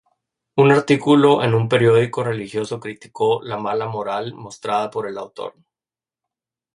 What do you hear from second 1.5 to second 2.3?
un periódico